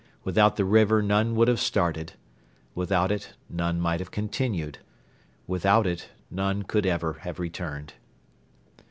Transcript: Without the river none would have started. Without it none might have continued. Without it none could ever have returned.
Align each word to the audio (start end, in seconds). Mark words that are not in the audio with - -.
Without 0.23 0.55
the 0.55 0.65
river 0.65 1.03
none 1.03 1.35
would 1.35 1.47
have 1.47 1.59
started. 1.59 2.13
Without 2.73 3.11
it 3.11 3.35
none 3.51 3.79
might 3.79 3.99
have 3.99 4.09
continued. 4.09 4.79
Without 5.45 5.85
it 5.85 6.09
none 6.31 6.63
could 6.63 6.87
ever 6.87 7.19
have 7.21 7.37
returned. 7.37 7.93